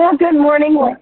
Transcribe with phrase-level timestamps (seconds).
[0.00, 0.96] Well, good morning.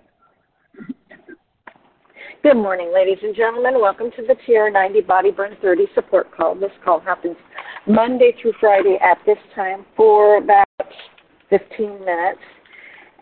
[2.43, 3.81] Good morning, ladies and gentlemen.
[3.81, 6.57] Welcome to the TR90 Body Burn 30 support call.
[6.57, 7.37] This call happens
[7.87, 10.67] Monday through Friday at this time for about
[11.49, 12.41] 15 minutes.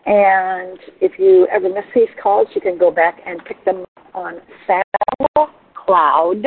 [0.07, 4.15] And if you ever miss these calls, you can go back and pick them up
[4.15, 4.41] on
[5.37, 6.43] SoundCloud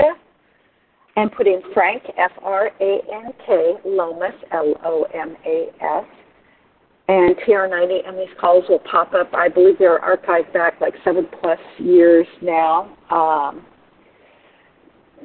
[1.14, 6.04] and put in Frank, F R A N K, Lomas, L O M A S,
[7.10, 9.34] and TR90, and these calls will pop up.
[9.34, 12.96] I believe they're archived back like seven plus years now.
[13.10, 13.66] Um,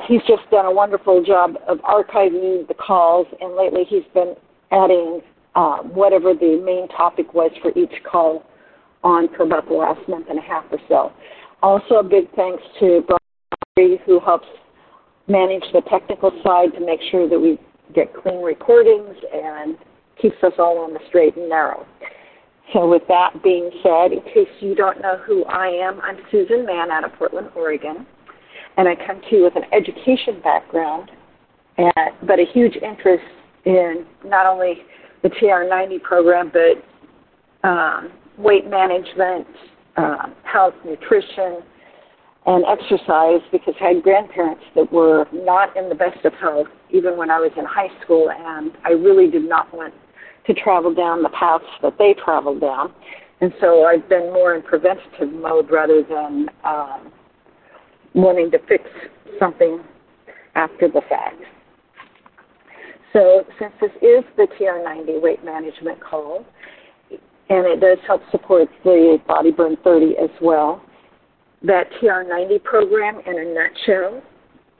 [0.07, 4.33] he's just done a wonderful job of archiving the calls, and lately he's been
[4.71, 5.21] adding
[5.53, 8.43] um, whatever the main topic was for each call
[9.03, 11.13] on for about the last month and a half or so.
[11.61, 13.05] Also, a big thanks to
[13.75, 14.47] Brian, who helps
[15.27, 17.59] manage the technical side to make sure that we
[17.93, 19.77] get clean recordings and
[20.21, 21.85] keeps us all on the straight and narrow.
[22.73, 26.65] So, with that being said, in case you don't know who I am, I'm Susan
[26.65, 28.07] Mann out of Portland, Oregon,
[28.77, 31.11] and I come to you with an education background,
[31.77, 33.23] but a huge interest
[33.65, 34.79] in not only
[35.21, 39.47] the TR90 program, but um, weight management,
[39.97, 41.61] uh, health, nutrition,
[42.45, 47.17] and exercise because I had grandparents that were not in the best of health even
[47.17, 49.93] when I was in high school, and I really did not want
[50.47, 52.93] to travel down the paths that they traveled down.
[53.41, 57.11] And so I've been more in preventative mode rather than um,
[58.13, 58.83] wanting to fix
[59.39, 59.81] something
[60.55, 61.41] after the fact.
[63.13, 66.45] So since this is the TR90 weight management call,
[67.49, 70.83] and it does help support the Body Burn 30 as well,
[71.63, 74.21] that TR90 program in a nutshell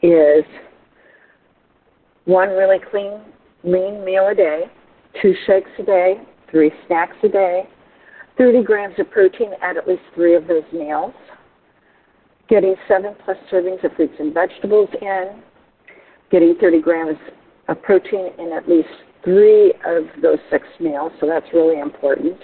[0.02, 0.44] is
[2.26, 3.22] one really clean,
[3.64, 4.64] lean meal a day,
[5.22, 6.22] two shakes a day,
[6.52, 7.68] three snacks a day,
[8.38, 11.14] 30 grams of protein at at least three of those meals,
[12.50, 15.42] getting seven plus servings of fruits and vegetables in,
[16.32, 17.18] getting 30 grams
[17.68, 18.90] of protein in at least
[19.24, 22.38] three of those six meals, so that's really important.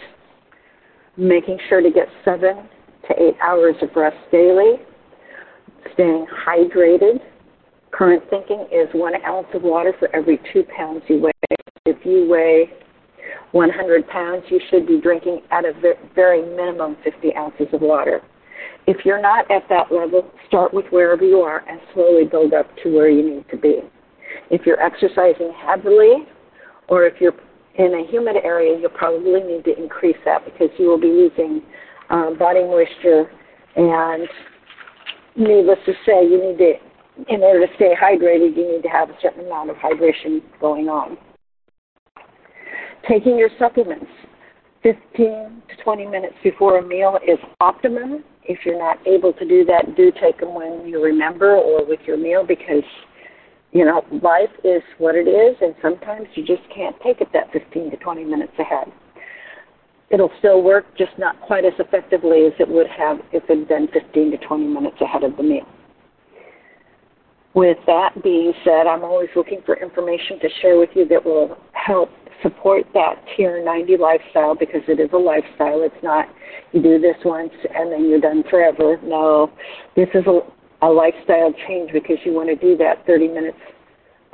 [1.18, 2.68] Making sure to get seven
[3.08, 4.78] to eight hours of rest daily,
[5.94, 7.20] staying hydrated.
[7.92, 11.61] Current thinking is one ounce of water for every two pounds you weigh.
[12.04, 12.70] You weigh
[13.52, 15.74] 100 pounds, you should be drinking at a
[16.16, 18.22] very minimum 50 ounces of water.
[18.88, 22.68] If you're not at that level, start with wherever you are and slowly build up
[22.84, 23.82] to where you need to be.
[24.50, 26.26] If you're exercising heavily,
[26.88, 27.36] or if you're
[27.76, 31.62] in a humid area, you'll probably need to increase that because you will be losing
[32.10, 33.32] uh, body moisture.
[33.76, 34.28] And
[35.36, 39.10] needless to say, you need to, in order to stay hydrated, you need to have
[39.10, 41.18] a certain amount of hydration going on.
[43.10, 44.12] Taking your supplements
[44.84, 48.24] 15 to 20 minutes before a meal is optimum.
[48.44, 52.00] If you're not able to do that, do take them when you remember or with
[52.06, 52.84] your meal because
[53.72, 57.52] you know, life is what it is, and sometimes you just can't take it that
[57.54, 58.92] 15 to 20 minutes ahead.
[60.10, 63.68] It'll still work, just not quite as effectively as it would have if it had
[63.70, 65.66] been 15 to 20 minutes ahead of the meal.
[67.54, 71.58] With that being said, I'm always looking for information to share with you that will
[71.72, 72.10] help
[72.42, 75.82] support that TR90 lifestyle because it is a lifestyle.
[75.84, 76.28] It's not
[76.72, 78.98] you do this once and then you're done forever.
[79.04, 79.52] No,
[79.96, 80.42] this is a
[80.82, 83.58] a lifestyle change because you want to do that 30 minutes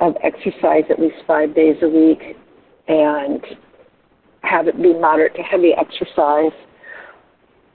[0.00, 2.36] of exercise at least five days a week
[2.86, 3.44] and
[4.42, 6.52] have it be moderate to heavy exercise.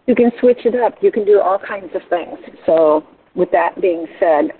[0.07, 0.95] You can switch it up.
[1.01, 2.39] You can do all kinds of things.
[2.65, 3.05] So,
[3.35, 4.51] with that being said,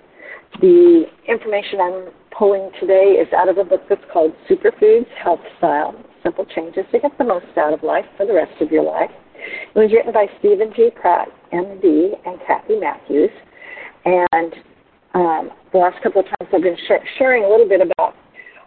[0.62, 2.06] the information I'm
[2.38, 7.00] pulling today is out of a book that's called Superfoods Health Style Simple Changes to
[7.00, 9.12] Get the Most Out of Life for the Rest of Your Life.
[9.76, 10.90] It was written by Steven G.
[10.96, 13.30] Pratt, MD, and Kathy Matthews.
[14.06, 14.54] And
[15.14, 18.16] um, the last couple of times I've been sh- sharing a little bit about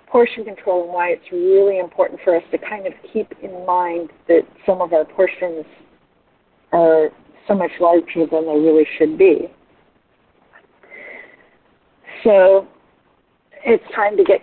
[0.07, 4.11] portion control and why it's really important for us to kind of keep in mind
[4.29, 5.65] that some of our portions
[6.73, 7.09] are
[7.49, 9.49] so much larger than they really should be.
[12.23, 12.67] So
[13.67, 14.41] it's time to get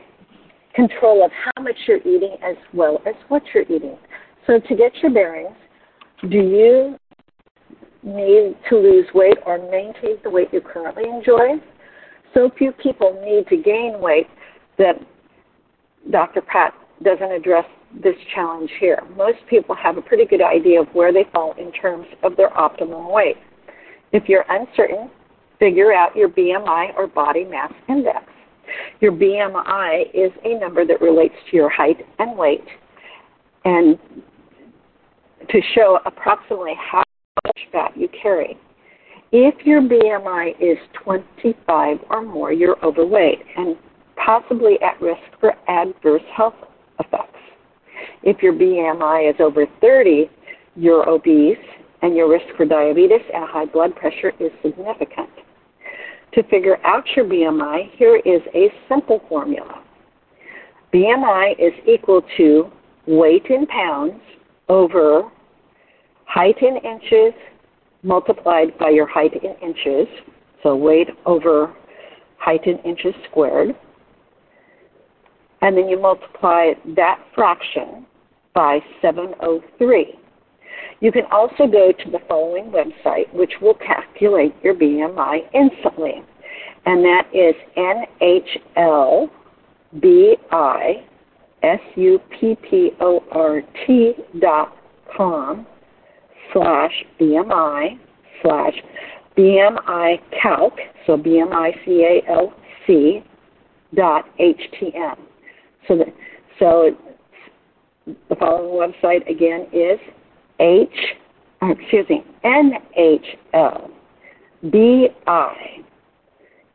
[0.76, 3.98] control of how much you're eating as well as what you're eating.
[4.46, 5.56] So to get your bearings,
[6.30, 6.98] do you
[8.04, 11.56] need to lose weight or maintain the weight you currently enjoy.
[12.34, 14.28] So few people need to gain weight
[14.78, 14.96] that
[16.12, 16.42] Dr.
[16.42, 16.74] Pratt
[17.04, 17.66] doesn't address
[18.04, 19.00] this challenge here.
[19.16, 22.56] Most people have a pretty good idea of where they fall in terms of their
[22.58, 23.38] optimum weight.
[24.12, 25.10] If you're uncertain,
[25.60, 28.26] figure out your BMI or body mass index.
[29.00, 32.66] Your BMI is a number that relates to your height and weight.
[33.66, 33.98] And
[35.50, 37.04] to show approximately how
[37.46, 38.58] much fat you carry.
[39.32, 43.76] If your BMI is 25 or more, you're overweight and
[44.16, 46.54] possibly at risk for adverse health
[47.00, 47.40] effects.
[48.22, 50.30] If your BMI is over 30,
[50.76, 51.58] you're obese
[52.02, 55.30] and your risk for diabetes and high blood pressure is significant.
[56.36, 59.84] To figure out your BMI, here is a simple formula.
[60.94, 62.72] BMI is equal to
[63.06, 64.20] weight in pounds
[64.70, 65.30] over
[66.26, 67.34] height in inches
[68.04, 70.08] multiplied by your height in inches,
[70.62, 71.74] so weight over
[72.38, 73.76] height in inches squared,
[75.62, 78.06] and then you multiply that fraction
[78.54, 80.20] by 703.
[81.00, 86.24] You can also go to the following website, which will calculate your BMI instantly,
[86.86, 89.30] and that is NHLBISUPPORT
[94.40, 94.78] dot
[95.16, 95.66] com
[96.52, 98.00] slash BMI
[98.42, 98.74] slash
[99.38, 100.74] BMI calc,
[101.06, 103.24] so BMI C-A-L-C
[103.96, 105.18] dot HTM.
[105.88, 106.06] So, the,
[106.60, 106.96] so
[108.30, 110.00] the following website again is
[110.64, 110.90] H,
[111.62, 113.92] uh, excuse me, NHL
[114.72, 115.84] B-I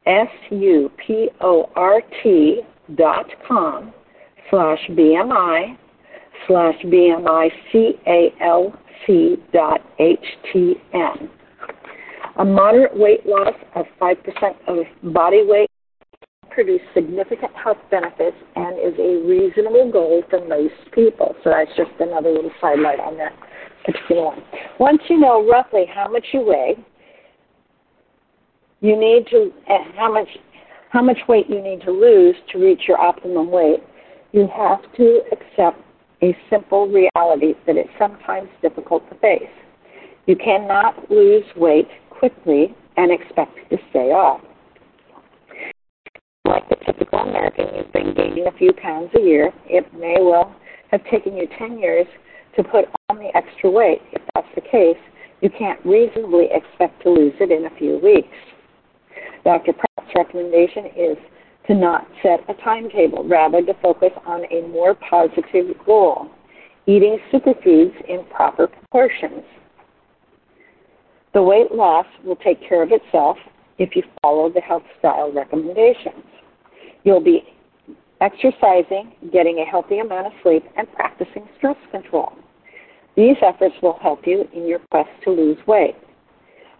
[0.07, 0.51] S-U-P-O-R-T
[2.95, 3.93] dot com
[4.51, 5.77] slash BMI
[6.47, 11.29] slash BMI C-A-L htm.
[12.39, 14.17] A moderate weight loss of 5%
[14.67, 15.71] of body weight
[16.51, 21.35] produce significant health benefits and is a reasonable goal for most people.
[21.43, 23.33] So that's just another little sidelight on that
[24.79, 26.77] Once you know roughly how much you weigh,
[28.81, 29.51] you need to
[29.97, 30.29] how much
[30.91, 33.83] how much weight you need to lose to reach your optimum weight.
[34.33, 35.79] You have to accept
[36.23, 39.43] a simple reality that it's sometimes difficult to face.
[40.27, 44.41] You cannot lose weight quickly and expect to stay off.
[46.45, 49.53] Like the typical American, you've been gaining a few pounds a year.
[49.67, 50.55] It may well
[50.91, 52.07] have taken you 10 years
[52.57, 54.03] to put on the extra weight.
[54.13, 54.99] If that's the case,
[55.41, 58.37] you can't reasonably expect to lose it in a few weeks.
[59.45, 59.73] Dr.
[59.73, 61.17] Pratt's recommendation is
[61.69, 66.29] to not set a timetable, rather to focus on a more positive goal,
[66.87, 69.45] eating superfoods in proper proportions.
[71.33, 73.39] The weight loss will take care of itself
[73.79, 76.25] if you follow the health style recommendations.
[77.05, 77.43] You'll be
[78.21, 82.33] exercising, getting a healthy amount of sleep, and practicing stress control.
[83.19, 85.97] These efforts will help you in your quest to lose weight.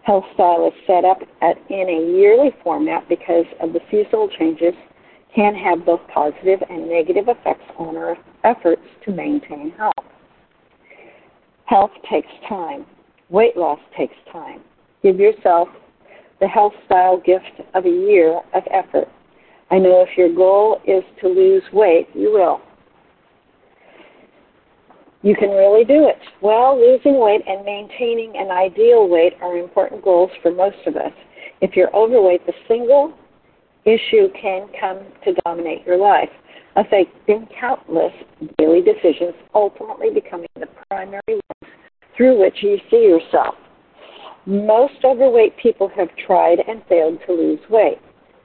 [0.05, 4.73] Health Style is set up at, in a yearly format because of the seasonal changes
[5.35, 9.93] can have both positive and negative effects on our efforts to maintain health.
[11.65, 12.87] Health takes time.
[13.31, 14.61] Weight loss takes time.
[15.03, 15.69] Give yourself
[16.39, 19.09] the health style gift of a year of effort.
[19.73, 22.61] I know if your goal is to lose weight, you will
[25.23, 26.19] you can really do it.
[26.41, 31.13] Well, losing weight and maintaining an ideal weight are important goals for most of us.
[31.61, 33.13] If you're overweight, the single
[33.85, 36.29] issue can come to dominate your life,
[36.77, 38.13] affecting countless
[38.59, 41.73] daily decisions, ultimately becoming the primary lens
[42.17, 43.55] through which you see yourself.
[44.47, 47.99] Most overweight people have tried and failed to lose weight.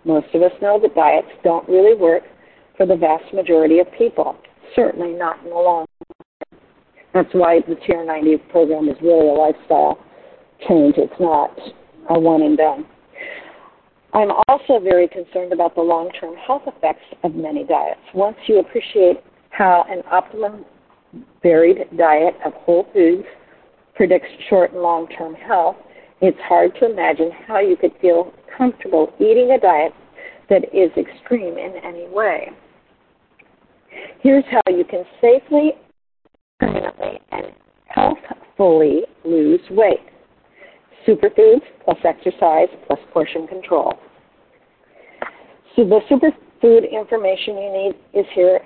[0.05, 2.23] Most of us know that diets don't really work
[2.75, 4.35] for the vast majority of people,
[4.75, 5.85] certainly not in the long
[7.13, 9.99] that's why the TR90 program is really a lifestyle
[10.67, 10.95] change.
[10.97, 11.57] It's not
[12.09, 12.85] a one and done.
[14.13, 17.99] I'm also very concerned about the long term health effects of many diets.
[18.13, 19.17] Once you appreciate
[19.49, 20.65] how an optimum
[21.41, 23.25] varied diet of whole foods
[23.95, 25.75] predicts short and long term health,
[26.21, 29.93] it's hard to imagine how you could feel comfortable eating a diet
[30.49, 32.49] that is extreme in any way.
[34.21, 35.73] Here's how you can safely
[36.63, 37.45] permanently and
[37.87, 39.99] healthfully lose weight.
[41.07, 43.93] Superfoods plus exercise plus portion control.
[45.75, 48.61] So the superfood information you need is here,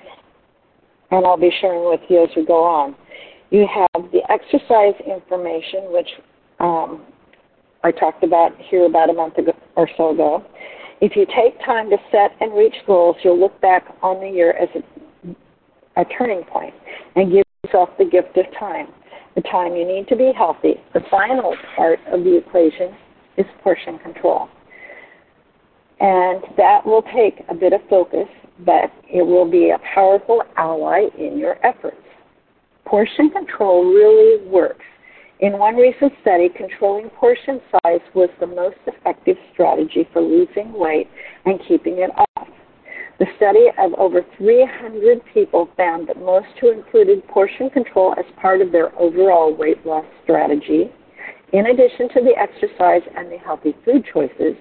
[1.11, 2.95] and I'll be sharing with you as we go on.
[3.49, 6.09] You have the exercise information, which
[6.59, 7.05] um,
[7.83, 10.45] I talked about here about a month ago or so ago.
[10.99, 14.51] If you take time to set and reach goals, you'll look back on the year
[14.51, 16.73] as a, a turning point
[17.15, 18.87] and give yourself the gift of time,
[19.35, 20.75] the time you need to be healthy.
[20.93, 22.95] The final part of the equation
[23.37, 24.49] is portion control.
[25.99, 28.27] And that will take a bit of focus,
[28.65, 31.97] but it will be a powerful ally in your efforts.
[32.85, 34.85] portion control really works.
[35.39, 41.07] In one recent study, controlling portion size was the most effective strategy for losing weight
[41.45, 42.47] and keeping it off.
[43.19, 48.61] The study of over 300 people found that most who included portion control as part
[48.61, 50.91] of their overall weight loss strategy,
[51.51, 54.55] in addition to the exercise and the healthy food choices,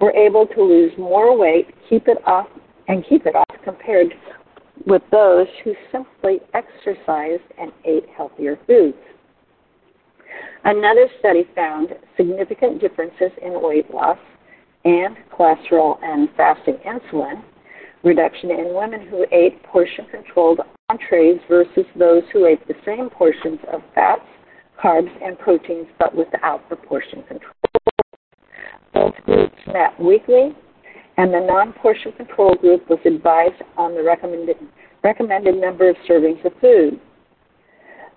[0.00, 2.46] were able to lose more weight, keep it off,
[2.86, 4.14] and keep it off compared
[4.86, 8.96] with those who simply exercised and ate healthier foods.
[10.64, 14.18] Another study found significant differences in weight loss
[14.86, 17.42] and cholesterol and fasting insulin
[18.08, 23.60] reduction in women who ate portion controlled entrees versus those who ate the same portions
[23.72, 24.22] of fats,
[24.82, 27.52] carbs, and proteins but without the portion control.
[28.94, 30.56] Both groups met weekly,
[31.18, 34.56] and the non portion control group was advised on the recommended,
[35.04, 36.98] recommended number of servings of food.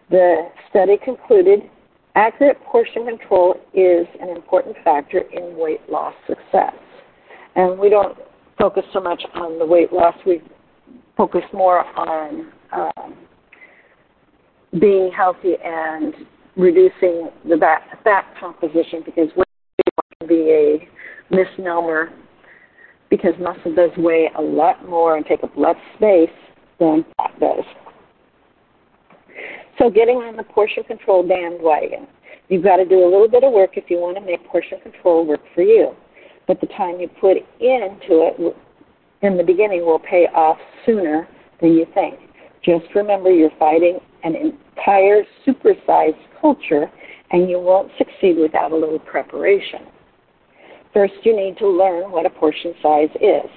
[0.09, 1.69] The study concluded
[2.15, 6.73] Accurate portion control is an important factor in weight loss success.
[7.55, 8.17] And we don't
[8.61, 10.39] focus so much on the weight loss, we
[11.17, 13.17] focus more on um,
[14.79, 16.13] being healthy and
[16.55, 17.57] reducing the
[18.03, 19.47] fat composition because weight
[20.19, 20.87] can be a
[21.35, 22.11] misnomer
[23.09, 26.29] because muscle does weigh a lot more and take up less space
[26.79, 27.65] than fat does.
[29.79, 32.07] So getting on the portion control bandwagon.
[32.47, 34.79] You've got to do a little bit of work if you want to make portion
[34.81, 35.95] control work for you.
[36.51, 38.57] But the time you put into it
[39.21, 41.25] in the beginning will pay off sooner
[41.61, 42.19] than you think.
[42.61, 46.91] Just remember you're fighting an entire supersized culture
[47.31, 49.79] and you won't succeed without a little preparation.
[50.93, 53.49] First, you need to learn what a portion size is.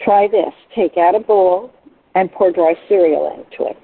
[0.00, 0.54] Try this.
[0.74, 1.70] Take out a bowl
[2.14, 3.76] and pour dry cereal into it.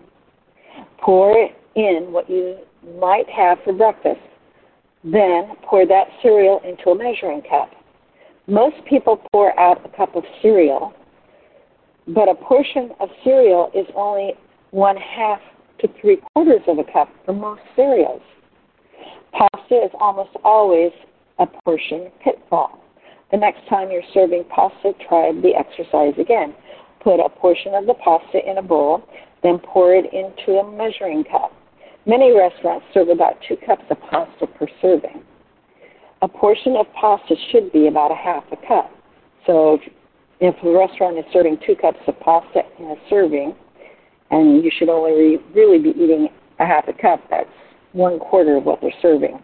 [1.02, 2.56] Pour in what you
[2.98, 4.22] might have for breakfast.
[5.04, 7.68] Then pour that cereal into a measuring cup.
[8.46, 10.92] Most people pour out a cup of cereal,
[12.08, 14.34] but a portion of cereal is only
[14.70, 15.40] one half
[15.80, 18.22] to three quarters of a cup for most cereals.
[19.32, 20.92] Pasta is almost always
[21.38, 22.80] a portion pitfall.
[23.30, 26.54] The next time you're serving pasta, try the exercise again.
[27.02, 29.02] Put a portion of the pasta in a bowl
[29.42, 31.52] then pour it into a measuring cup.
[32.06, 35.22] Many restaurants serve about two cups of pasta per serving.
[36.22, 38.90] A portion of pasta should be about a half a cup.
[39.44, 39.78] So
[40.40, 43.54] if the restaurant is serving two cups of pasta in a serving,
[44.30, 46.28] and you should only really be eating
[46.60, 47.50] a half a cup, that's
[47.92, 49.42] one quarter of what they're serving.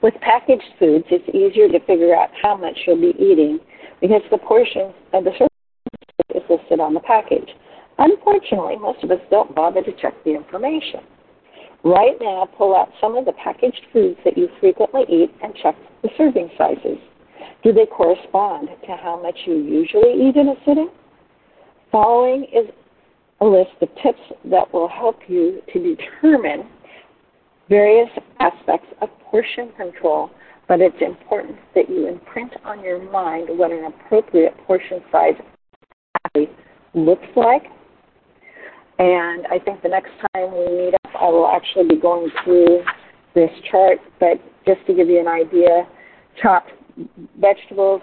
[0.00, 3.58] With packaged foods, it's easier to figure out how much you'll be eating
[4.00, 7.50] because the portion of the serving is listed on the package.
[7.98, 11.00] Unfortunately, most of us don't bother to check the information.
[11.82, 15.74] Right now, pull out some of the packaged foods that you frequently eat and check
[16.02, 16.98] the serving sizes.
[17.62, 20.90] Do they correspond to how much you usually eat in a sitting?
[21.90, 22.70] Following is
[23.40, 26.68] a list of tips that will help you to determine
[27.68, 28.10] various
[28.40, 30.30] aspects of portion control,
[30.68, 35.34] but it's important that you imprint on your mind what an appropriate portion size
[36.94, 37.62] looks like
[39.00, 42.82] and I think the next time we meet up, I will actually be going through
[43.34, 43.98] this chart.
[44.18, 45.86] But just to give you an idea,
[46.40, 46.70] chopped
[47.38, 48.02] vegetables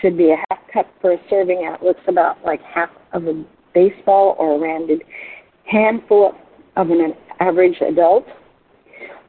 [0.00, 3.44] should be a half cup per serving, and it looks about like half of a
[3.74, 5.02] baseball or a rounded
[5.64, 6.32] handful
[6.76, 8.24] of an average adult.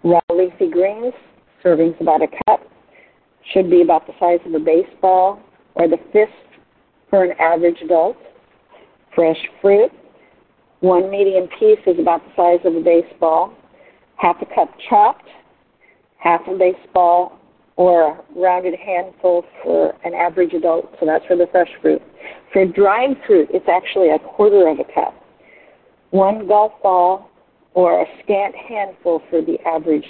[0.04, 1.14] Raw leafy greens,
[1.64, 2.62] servings about a cup,
[3.54, 5.40] should be about the size of a baseball
[5.76, 6.32] or the fist
[7.10, 8.18] for an average adult.
[9.16, 9.92] Fresh fruit,
[10.82, 13.54] one medium piece is about the size of a baseball.
[14.16, 15.28] Half a cup chopped,
[16.18, 17.40] half a baseball,
[17.76, 22.02] or a rounded handful for an average adult, so that's for the fresh fruit.
[22.52, 25.16] For dried fruit, it's actually a quarter of a cup.
[26.12, 27.30] One golf ball
[27.74, 30.06] or a scant handful for the average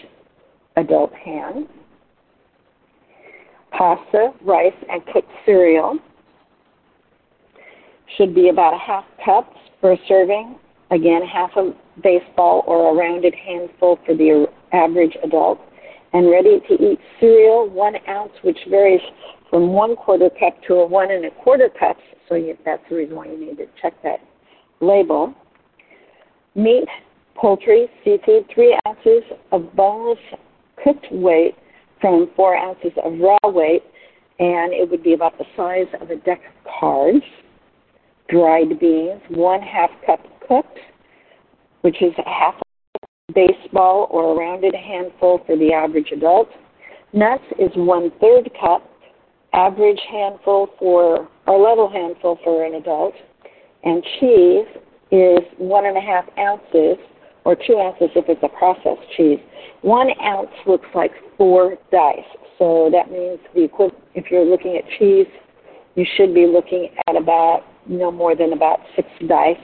[0.78, 1.68] adult hand.
[3.72, 6.00] Pasta, rice, and cooked cereal
[8.18, 10.58] should be about a half cup for a serving.
[10.92, 15.60] Again, half a baseball or a rounded handful for the average adult.
[16.13, 19.01] And ready to eat cereal, one ounce, which varies
[19.50, 22.01] from one quarter cup to a one and a quarter cups.
[22.28, 24.20] So that's the reason why you need to check that
[24.82, 25.34] label.
[26.56, 26.88] Meat,
[27.36, 30.20] poultry, seafood, three ounces of boneless
[30.84, 31.56] cooked weight
[32.01, 33.84] from four ounces of raw weight,
[34.39, 37.24] and it would be about the size of a deck of cards
[38.29, 40.79] dried beans, one half cup cooked,
[41.81, 42.55] which is a half
[43.01, 46.50] a baseball or a rounded handful for the average adult.
[47.13, 48.88] Nuts is one third cup,
[49.53, 53.13] average handful for or level handful for an adult.
[53.83, 54.67] And cheese
[55.12, 56.98] is one and a half ounces
[57.45, 59.39] or two ounces if it's a processed cheese.
[59.81, 62.19] One ounce looks like four dice.
[62.57, 65.27] So that means the equivalent, if you're looking at cheese,
[65.95, 69.58] you should be looking at about no more than about six dice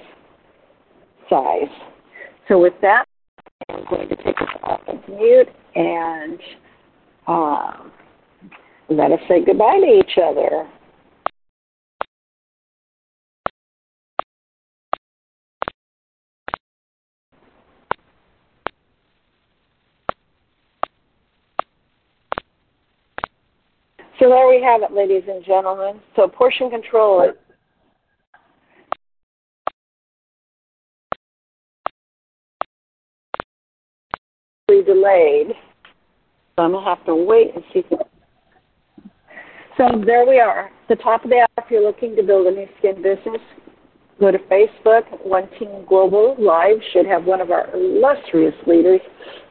[1.29, 1.69] size.
[2.47, 3.05] So with that,
[3.69, 6.39] I'm going to take us off of mute and
[7.27, 7.91] um,
[8.89, 10.67] let us say goodbye to each other.
[24.17, 25.99] So there we have it, ladies and gentlemen.
[26.15, 27.33] So portion control
[34.85, 35.47] delayed.
[36.55, 37.83] So I'm gonna have to wait and see.
[39.77, 40.69] So there we are.
[40.87, 41.47] The top of the hour.
[41.57, 43.41] If you're looking to build a Nu Skin business,
[44.19, 45.03] go to Facebook.
[45.25, 49.01] One Team Global Live should have one of our illustrious leaders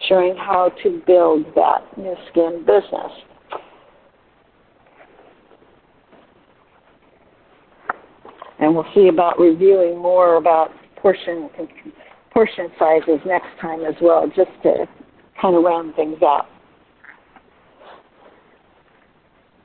[0.09, 3.12] showing how to build that Nu Skin business.
[8.64, 11.50] and we'll see about reviewing more about portion
[12.33, 14.87] portion sizes next time as well, just to
[15.41, 16.47] kind of round things out.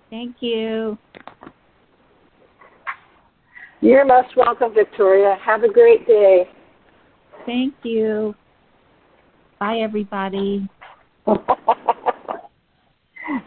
[0.10, 0.98] Thank you.
[3.82, 5.38] You're most welcome, Victoria.
[5.42, 6.50] Have a great day.
[7.46, 8.36] Thank you.
[9.60, 10.68] Bye, everybody.
[11.26, 11.36] bye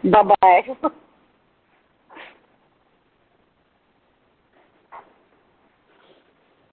[0.03, 0.61] bye.